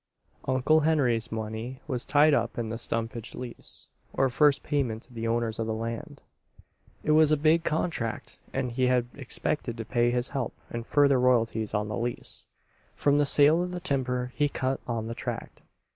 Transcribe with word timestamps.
Uncle 0.45 0.79
Henry's 0.79 1.31
money 1.31 1.79
was 1.87 2.05
tied 2.05 2.33
up 2.33 2.57
in 2.57 2.69
the 2.69 2.79
stumpage 2.79 3.35
lease, 3.35 3.87
or 4.13 4.29
first 4.29 4.63
payment 4.63 5.03
to 5.03 5.13
the 5.13 5.27
owners 5.27 5.59
of 5.59 5.67
the 5.67 5.75
land. 5.75 6.23
It 7.03 7.11
was 7.11 7.31
a 7.31 7.37
big 7.37 7.63
contract 7.63 8.41
and 8.51 8.71
he 8.71 8.87
had 8.87 9.09
expected 9.13 9.77
to 9.77 9.85
pay 9.85 10.09
his 10.09 10.29
help 10.29 10.55
and 10.71 10.87
further 10.87 11.19
royalties 11.19 11.75
on 11.75 11.87
the 11.87 11.97
lease, 11.99 12.47
from 12.95 13.19
the 13.19 13.27
sale 13.27 13.61
of 13.61 13.69
the 13.69 13.79
timber 13.79 14.33
he 14.35 14.49
cut 14.49 14.79
on 14.87 15.05
the 15.05 15.13
tract. 15.13 15.61